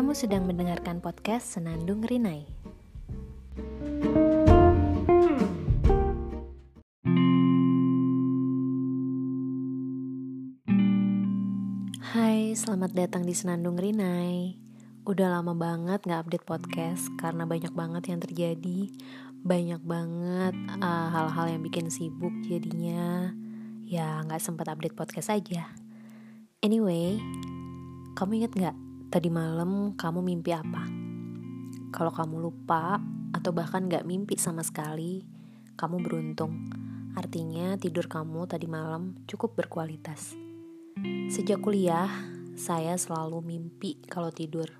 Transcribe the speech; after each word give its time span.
Kamu 0.00 0.16
sedang 0.16 0.48
mendengarkan 0.48 1.04
podcast 1.04 1.60
Senandung 1.60 2.00
Rinai. 2.00 2.48
Hai, 12.00 12.56
selamat 12.56 12.96
datang 12.96 13.28
di 13.28 13.36
Senandung 13.36 13.76
Rinai. 13.76 14.56
Udah 15.04 15.36
lama 15.36 15.52
banget 15.52 16.00
gak 16.08 16.24
update 16.24 16.48
podcast 16.48 17.04
karena 17.20 17.44
banyak 17.44 17.76
banget 17.76 18.08
yang 18.08 18.24
terjadi, 18.24 18.88
banyak 19.44 19.84
banget 19.84 20.56
uh, 20.80 21.12
hal-hal 21.12 21.44
uh, 21.44 21.52
yang 21.52 21.60
bikin 21.60 21.92
sibuk 21.92 22.32
jadinya 22.48 23.36
ya 23.84 24.24
nggak 24.24 24.40
sempat 24.40 24.64
update 24.72 24.96
podcast 24.96 25.28
aja. 25.28 25.68
Anyway, 26.64 27.20
kamu 28.16 28.40
inget 28.40 28.56
gak 28.56 28.76
tadi 29.10 29.26
malam 29.26 29.98
kamu 29.98 30.22
mimpi 30.22 30.54
apa? 30.54 30.86
Kalau 31.90 32.14
kamu 32.14 32.38
lupa 32.38 33.02
atau 33.34 33.50
bahkan 33.50 33.90
gak 33.90 34.06
mimpi 34.06 34.38
sama 34.38 34.62
sekali, 34.62 35.26
kamu 35.74 35.98
beruntung. 35.98 36.70
Artinya 37.18 37.74
tidur 37.74 38.06
kamu 38.06 38.46
tadi 38.46 38.70
malam 38.70 39.18
cukup 39.26 39.58
berkualitas. 39.58 40.38
Sejak 41.26 41.58
kuliah, 41.58 42.06
saya 42.54 42.94
selalu 42.94 43.42
mimpi 43.42 43.98
kalau 44.06 44.30
tidur. 44.30 44.70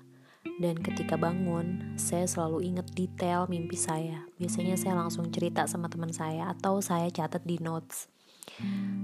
Dan 0.63 0.79
ketika 0.79 1.19
bangun, 1.19 1.99
saya 1.99 2.23
selalu 2.23 2.71
ingat 2.71 2.87
detail 2.95 3.51
mimpi 3.51 3.75
saya. 3.75 4.23
Biasanya 4.39 4.79
saya 4.79 4.95
langsung 4.95 5.27
cerita 5.27 5.67
sama 5.67 5.91
teman 5.91 6.15
saya 6.15 6.47
atau 6.55 6.79
saya 6.79 7.11
catat 7.11 7.43
di 7.43 7.59
notes. 7.59 8.07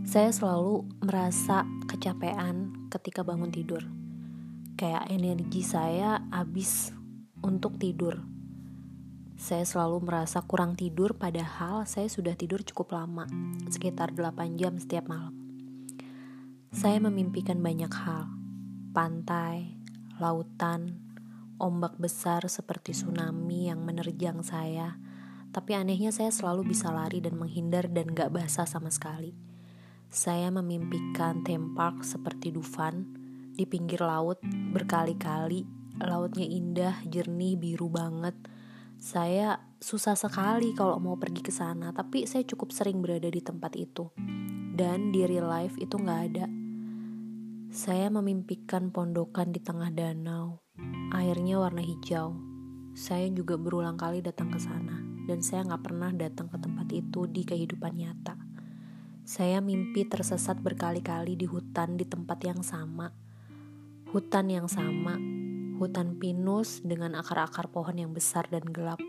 Saya 0.08 0.31
selalu 0.31 0.88
merasa 1.03 1.67
kecapean 1.91 2.88
ketika 2.88 3.28
bangun 3.28 3.52
tidur. 3.52 4.07
Kayak 4.77 5.09
energi 5.09 5.66
saya 5.66 6.22
habis 6.30 6.94
untuk 7.42 7.81
tidur. 7.81 8.22
Saya 9.34 9.66
selalu 9.66 10.06
merasa 10.06 10.45
kurang 10.45 10.78
tidur 10.78 11.17
padahal 11.17 11.89
saya 11.89 12.06
sudah 12.06 12.38
tidur 12.38 12.61
cukup 12.61 12.94
lama, 12.94 13.25
sekitar 13.73 14.14
8 14.14 14.53
jam 14.53 14.78
setiap 14.78 15.09
malam. 15.09 15.34
Saya 16.69 17.02
memimpikan 17.02 17.58
banyak 17.58 17.89
hal. 17.89 18.30
Pantai, 18.94 19.81
lautan, 20.22 21.02
ombak 21.58 21.97
besar 21.97 22.45
seperti 22.45 22.94
tsunami 22.94 23.73
yang 23.73 23.81
menerjang 23.81 24.45
saya. 24.45 25.02
Tapi 25.58 25.73
anehnya 25.73 26.14
saya 26.14 26.30
selalu 26.30 26.78
bisa 26.78 26.94
lari 26.94 27.17
dan 27.17 27.34
menghindar 27.34 27.89
dan 27.89 28.14
gak 28.14 28.30
basah 28.30 28.69
sama 28.69 28.94
sekali. 28.94 29.34
Saya 30.14 30.53
memimpikan 30.53 31.41
theme 31.41 31.73
seperti 32.06 32.53
Dufan 32.53 33.25
di 33.58 33.66
pinggir 33.66 34.05
laut 34.05 34.38
berkali-kali. 34.45 35.66
Lautnya 35.97 36.45
indah, 36.45 37.02
jernih, 37.09 37.58
biru 37.58 37.89
banget. 37.89 38.38
Saya 39.02 39.58
susah 39.81 40.13
sekali 40.13 40.77
kalau 40.77 41.02
mau 41.02 41.17
pergi 41.17 41.41
ke 41.41 41.50
sana, 41.50 41.89
tapi 41.89 42.30
saya 42.30 42.45
cukup 42.45 42.69
sering 42.69 43.02
berada 43.02 43.25
di 43.25 43.41
tempat 43.41 43.73
itu. 43.73 44.13
Dan 44.78 45.09
di 45.09 45.25
real 45.25 45.50
life 45.50 45.73
itu 45.81 45.97
gak 45.97 46.22
ada. 46.30 46.45
Saya 47.73 48.13
memimpikan 48.13 48.94
pondokan 48.94 49.50
di 49.50 49.59
tengah 49.59 49.89
danau, 49.89 50.61
Airnya 51.08 51.58
warna 51.58 51.81
hijau. 51.81 52.38
Saya 52.94 53.31
juga 53.33 53.58
berulang 53.58 53.97
kali 53.97 54.22
datang 54.22 54.53
ke 54.53 54.59
sana, 54.61 55.02
dan 55.25 55.39
saya 55.39 55.66
nggak 55.66 55.83
pernah 55.83 56.11
datang 56.13 56.52
ke 56.52 56.58
tempat 56.59 56.88
itu 56.94 57.25
di 57.31 57.41
kehidupan 57.47 57.94
nyata. 57.95 58.35
Saya 59.28 59.59
mimpi 59.59 60.08
tersesat 60.08 60.59
berkali-kali 60.63 61.35
di 61.35 61.44
hutan 61.44 62.00
di 62.00 62.05
tempat 62.08 62.39
yang 62.45 62.61
sama. 62.63 63.11
Hutan 64.08 64.47
yang 64.47 64.72
sama, 64.72 65.19
hutan 65.83 66.16
pinus 66.16 66.80
dengan 66.80 67.11
akar-akar 67.19 67.67
pohon 67.67 67.91
yang 68.00 68.16
besar 68.16 68.47
dan 68.47 68.63
gelap. 68.63 69.03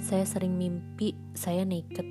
Saya 0.00 0.24
sering 0.24 0.56
mimpi 0.56 1.12
saya 1.36 1.68
naked, 1.68 2.08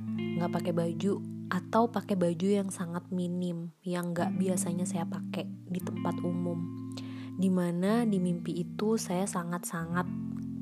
nggak 0.00 0.48
pakai 0.48 0.72
baju 0.72 1.20
atau 1.52 1.92
pakai 1.92 2.16
baju 2.16 2.48
yang 2.48 2.72
sangat 2.72 3.04
minim 3.12 3.76
yang 3.84 4.16
nggak 4.16 4.40
biasanya 4.40 4.88
saya 4.88 5.04
pakai 5.04 5.44
di 5.44 5.84
tempat 5.84 6.16
umum. 6.24 6.88
Di 7.36 7.52
mana 7.52 8.08
di 8.08 8.16
mimpi 8.16 8.64
itu 8.64 8.96
saya 8.96 9.28
sangat-sangat 9.28 10.08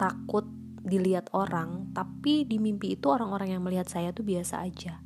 takut 0.03 0.51
dilihat 0.83 1.31
orang 1.31 1.95
tapi 1.95 2.43
di 2.43 2.59
mimpi 2.59 2.99
itu 2.99 3.07
orang-orang 3.07 3.55
yang 3.55 3.63
melihat 3.63 3.87
saya 3.87 4.11
tuh 4.11 4.27
biasa 4.27 4.67
aja. 4.67 4.99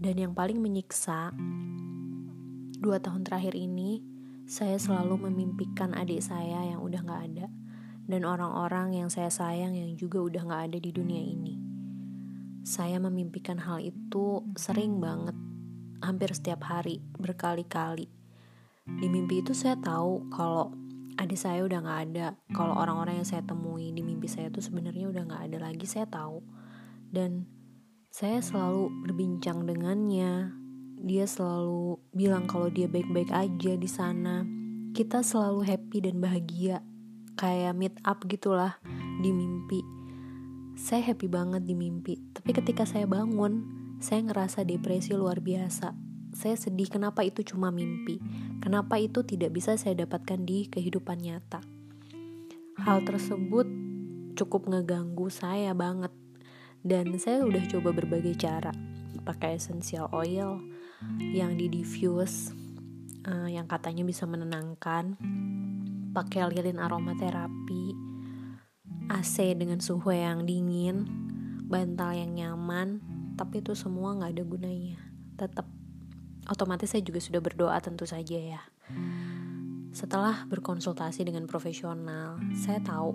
Dan 0.00 0.16
yang 0.16 0.32
paling 0.32 0.64
menyiksa 0.64 1.36
dua 2.80 2.96
tahun 3.04 3.20
terakhir 3.20 3.52
ini 3.52 4.15
saya 4.46 4.78
selalu 4.78 5.26
memimpikan 5.26 5.90
adik 5.90 6.22
saya 6.22 6.70
yang 6.70 6.78
udah 6.78 7.02
gak 7.02 7.22
ada 7.34 7.46
dan 8.06 8.22
orang-orang 8.22 8.94
yang 8.94 9.10
saya 9.10 9.26
sayang 9.26 9.74
yang 9.74 9.98
juga 9.98 10.22
udah 10.22 10.42
gak 10.46 10.62
ada 10.70 10.78
di 10.78 10.94
dunia 10.94 11.18
ini. 11.18 11.58
Saya 12.62 13.02
memimpikan 13.02 13.58
hal 13.58 13.82
itu 13.82 14.46
sering 14.54 15.02
banget 15.02 15.34
hampir 15.98 16.30
setiap 16.30 16.62
hari 16.62 17.02
berkali-kali. 17.18 18.06
Di 18.86 19.06
mimpi 19.10 19.42
itu 19.42 19.50
saya 19.50 19.74
tahu 19.82 20.30
kalau 20.30 20.70
adik 21.18 21.38
saya 21.38 21.66
udah 21.66 21.82
nggak 21.82 22.00
ada 22.10 22.26
kalau 22.54 22.78
orang-orang 22.78 23.22
yang 23.22 23.26
saya 23.26 23.42
temui 23.42 23.90
di 23.90 24.02
mimpi 24.02 24.30
saya 24.30 24.50
tuh 24.50 24.62
sebenarnya 24.62 25.10
udah 25.10 25.22
nggak 25.26 25.42
ada 25.50 25.58
lagi 25.70 25.86
saya 25.90 26.06
tahu. 26.06 26.42
Dan 27.10 27.46
saya 28.10 28.38
selalu 28.38 28.90
berbincang 29.06 29.66
dengannya 29.66 30.65
dia 31.00 31.28
selalu 31.28 32.00
bilang 32.16 32.48
kalau 32.48 32.72
dia 32.72 32.88
baik-baik 32.88 33.28
aja 33.32 33.72
di 33.76 33.88
sana 33.88 34.48
kita 34.96 35.20
selalu 35.20 35.64
happy 35.64 35.98
dan 36.08 36.16
bahagia 36.20 36.80
kayak 37.36 37.76
meet 37.76 37.96
up 38.04 38.24
gitulah 38.24 38.80
di 39.20 39.30
mimpi 39.32 39.84
saya 40.76 41.04
happy 41.12 41.28
banget 41.28 41.68
di 41.68 41.76
mimpi 41.76 42.16
tapi 42.32 42.56
ketika 42.56 42.88
saya 42.88 43.04
bangun 43.04 43.64
saya 44.00 44.24
ngerasa 44.24 44.64
depresi 44.64 45.12
luar 45.12 45.40
biasa 45.40 46.06
saya 46.36 46.52
sedih 46.52 46.92
kenapa 46.92 47.24
itu 47.24 47.40
cuma 47.40 47.72
mimpi. 47.72 48.20
Kenapa 48.60 49.00
itu 49.00 49.24
tidak 49.24 49.56
bisa 49.56 49.80
saya 49.80 50.04
dapatkan 50.04 50.44
di 50.44 50.68
kehidupan 50.68 51.24
nyata. 51.24 51.64
Hal 52.76 53.08
tersebut 53.08 53.64
cukup 54.36 54.68
ngeganggu 54.68 55.32
saya 55.32 55.72
banget. 55.72 56.12
Dan 56.84 57.16
saya 57.16 57.40
udah 57.40 57.64
coba 57.72 57.96
berbagai 57.96 58.36
cara. 58.36 58.68
Pakai 59.24 59.56
essential 59.56 60.12
oil 60.12 60.60
yang 61.20 61.54
di 61.54 61.68
diffuse 61.68 62.52
uh, 63.26 63.48
yang 63.50 63.66
katanya 63.66 64.06
bisa 64.06 64.24
menenangkan. 64.24 65.18
Pakai 66.14 66.48
lilin 66.48 66.80
aromaterapi. 66.80 67.92
AC 69.06 69.54
dengan 69.54 69.78
suhu 69.78 70.10
yang 70.10 70.50
dingin, 70.50 71.06
bantal 71.70 72.10
yang 72.10 72.34
nyaman, 72.34 72.98
tapi 73.38 73.62
itu 73.62 73.76
semua 73.78 74.18
nggak 74.18 74.34
ada 74.34 74.42
gunanya. 74.42 74.98
Tetap 75.38 75.66
otomatis 76.50 76.90
saya 76.90 77.06
juga 77.06 77.22
sudah 77.22 77.38
berdoa 77.38 77.78
tentu 77.78 78.02
saja 78.02 78.34
ya. 78.34 78.62
Setelah 79.94 80.42
berkonsultasi 80.50 81.22
dengan 81.22 81.46
profesional, 81.46 82.42
saya 82.58 82.82
tahu 82.82 83.14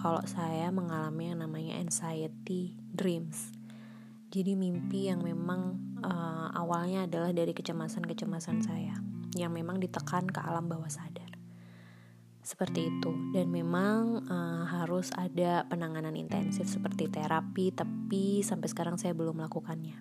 kalau 0.00 0.24
saya 0.24 0.72
mengalami 0.72 1.28
yang 1.34 1.44
namanya 1.44 1.76
anxiety 1.76 2.72
dreams. 2.88 3.57
Jadi 4.28 4.52
mimpi 4.54 5.08
yang 5.08 5.24
memang 5.24 5.76
uh, 6.04 6.52
awalnya 6.52 7.08
adalah 7.08 7.32
dari 7.32 7.56
kecemasan-kecemasan 7.56 8.60
saya 8.60 8.96
yang 9.32 9.52
memang 9.52 9.80
ditekan 9.80 10.28
ke 10.28 10.40
alam 10.44 10.68
bawah 10.68 10.88
sadar. 10.88 11.32
Seperti 12.44 12.88
itu 12.88 13.12
dan 13.32 13.52
memang 13.52 14.24
uh, 14.24 14.64
harus 14.68 15.12
ada 15.16 15.64
penanganan 15.68 16.16
intensif 16.16 16.64
seperti 16.64 17.08
terapi 17.08 17.72
tapi 17.72 18.40
sampai 18.40 18.68
sekarang 18.68 18.96
saya 18.96 19.16
belum 19.16 19.40
melakukannya. 19.40 20.00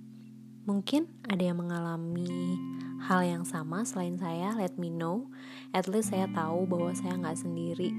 Mungkin 0.67 1.27
ada 1.31 1.43
yang 1.47 1.63
mengalami 1.63 2.59
hal 3.07 3.23
yang 3.23 3.43
sama 3.47 3.87
selain 3.87 4.19
saya, 4.19 4.51
let 4.59 4.75
me 4.75 4.91
know. 4.91 5.31
At 5.71 5.87
least 5.87 6.11
saya 6.11 6.27
tahu 6.27 6.67
bahwa 6.67 6.91
saya 6.91 7.15
nggak 7.15 7.39
sendiri 7.39 7.95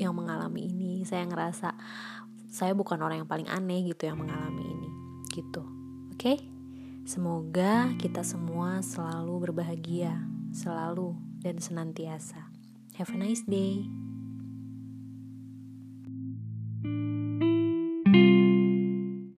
yang 0.00 0.16
mengalami 0.16 0.72
ini. 0.72 1.04
Saya 1.04 1.28
ngerasa 1.28 1.76
saya 2.48 2.72
bukan 2.72 2.96
orang 3.04 3.24
yang 3.24 3.28
paling 3.28 3.48
aneh 3.52 3.84
gitu 3.84 4.08
yang 4.08 4.16
mengalami 4.16 4.64
ini, 4.64 4.88
begitu. 5.36 5.60
Oke? 6.16 6.16
Okay? 6.16 6.38
Semoga 7.04 7.92
kita 8.00 8.24
semua 8.24 8.80
selalu 8.80 9.52
berbahagia, 9.52 10.16
selalu 10.50 11.12
dan 11.44 11.60
senantiasa. 11.60 12.48
Have 12.96 13.12
a 13.12 13.20
nice 13.20 13.44
day. 13.44 13.84